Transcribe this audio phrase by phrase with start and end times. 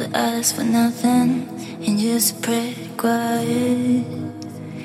[0.00, 1.48] never ask for nothing
[1.86, 4.06] and just pray quiet.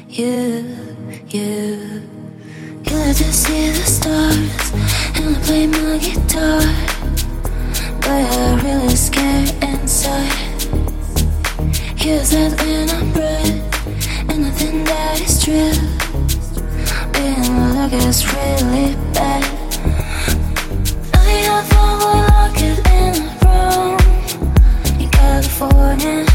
[0.09, 0.77] You,
[1.29, 2.01] you.
[2.83, 4.71] Can I to see the stars
[5.15, 6.61] and I play my guitar?
[8.01, 10.31] But I'm really scared inside.
[11.97, 15.73] Here's that inner I'm breath and I think that is true.
[17.13, 19.43] Being like is really bad.
[21.13, 23.34] I have all luck and
[25.35, 26.25] California,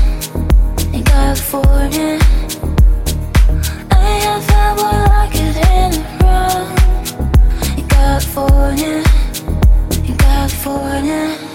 [1.06, 2.18] California.
[3.90, 3.94] I
[4.24, 4.44] have
[4.76, 5.56] what I could
[7.88, 9.02] California,
[10.18, 11.49] California.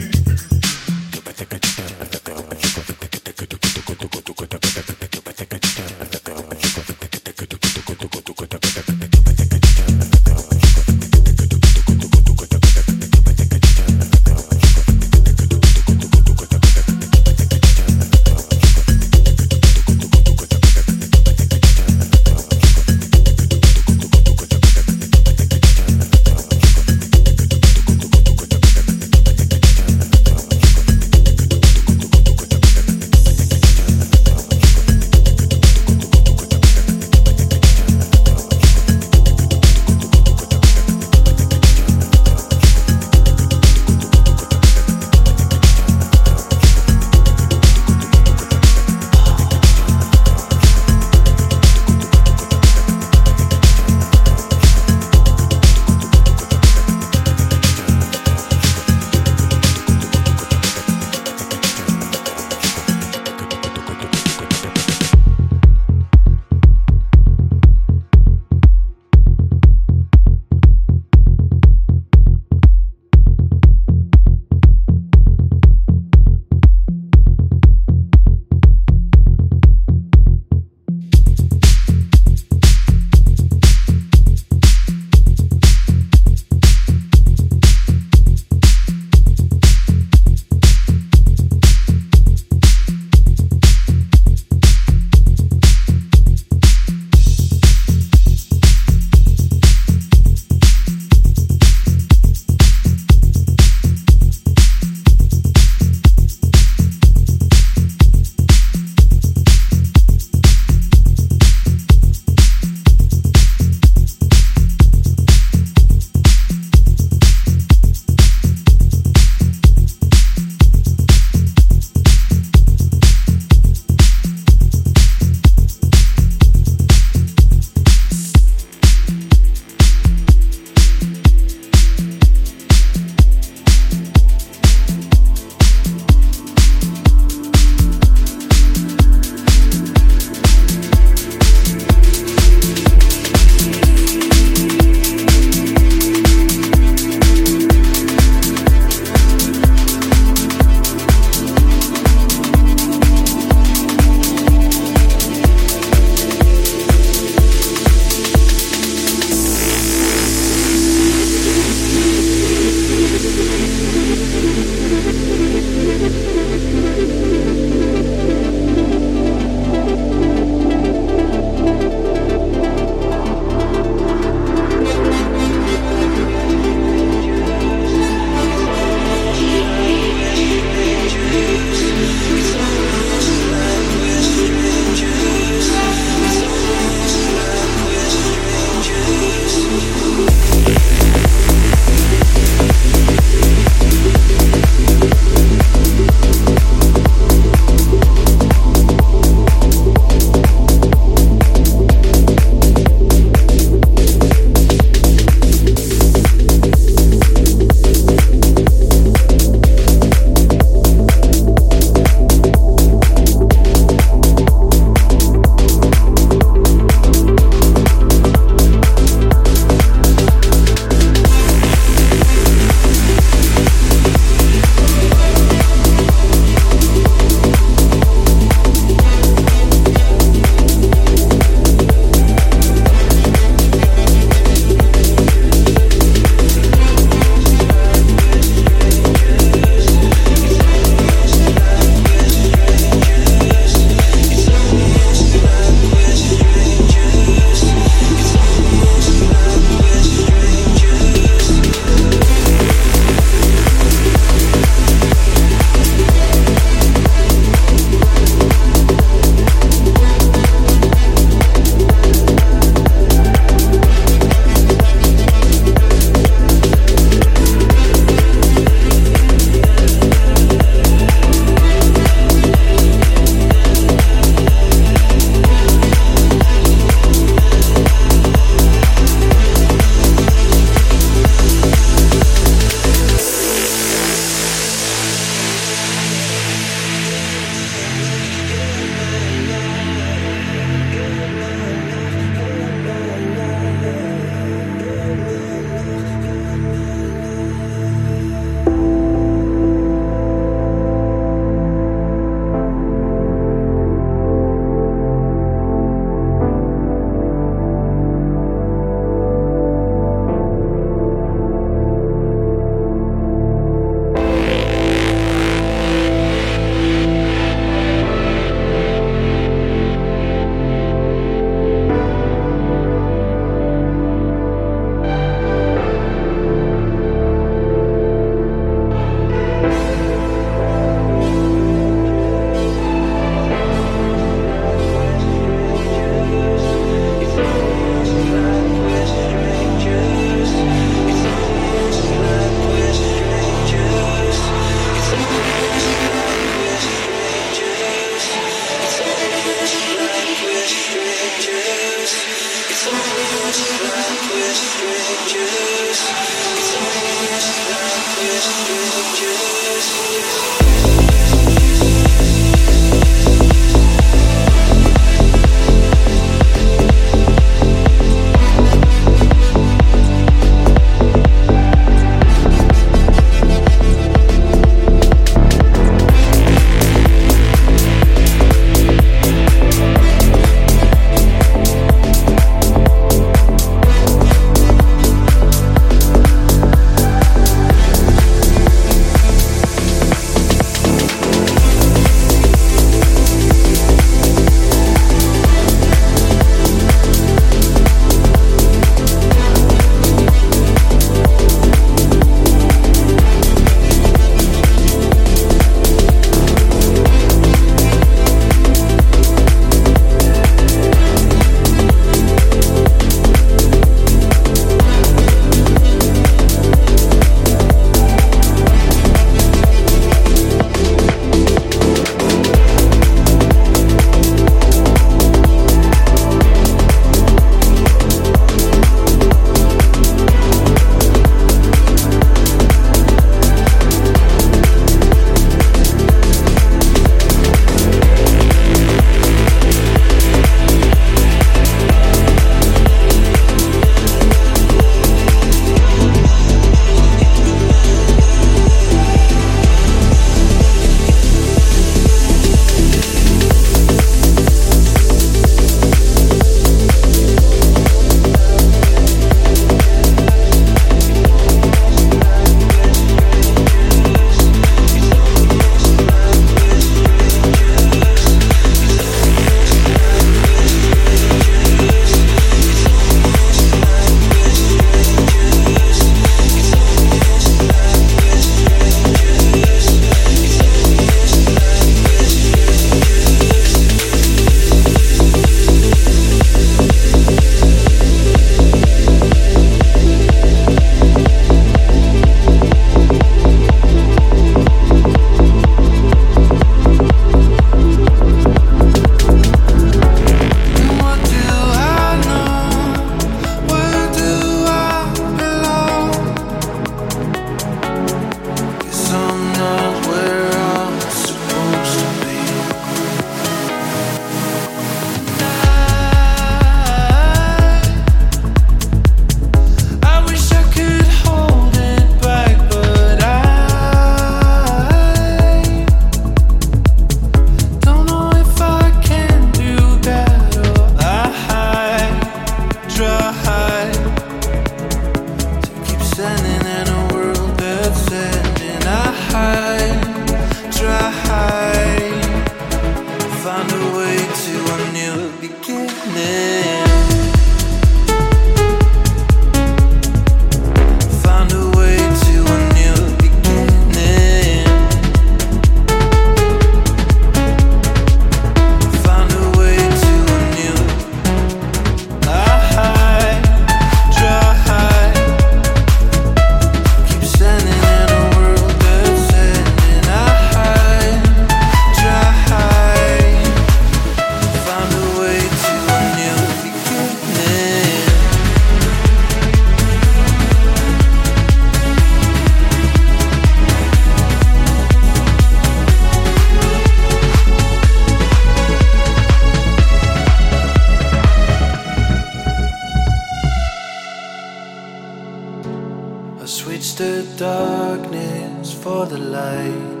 [597.00, 600.00] the darkness for the light.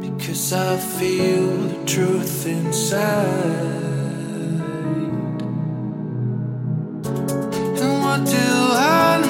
[0.00, 3.04] Because I feel the truth inside.
[7.82, 8.48] And what do
[8.96, 9.29] I know?